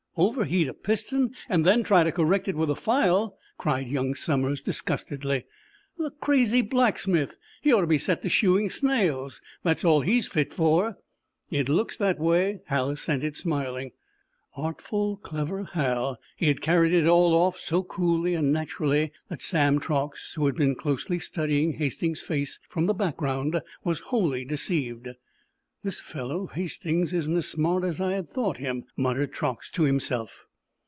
[0.17, 4.61] Overheat a piston, and then try to correct it with a file?" cried young Somers,
[4.61, 5.45] disgustedly.
[5.97, 7.37] "The crazy blacksmith!
[7.61, 10.97] He ought to be set to shoeing snails—that's all he's fit for."
[11.49, 13.91] "It looks that way," Hal assented, smiling.
[14.57, 16.17] Artful, clever Hal!
[16.35, 20.55] He had carried it all off so coolly and naturally that Sam Truax, who had
[20.57, 25.07] been closely studying Hastings's face from the background, was wholly deceived.
[25.83, 30.45] "This fellow, Hastings, isn't as smart as I had thought him," muttered Truax, to himself.